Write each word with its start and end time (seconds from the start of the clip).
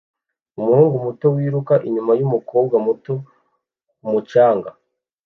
umuhungu 0.59 0.95
muto 1.05 1.25
wiruka 1.35 1.73
inyuma 1.87 2.11
yumukobwa 2.19 2.75
muto 2.85 3.13
ku 3.97 4.05
mucanga 4.11 4.69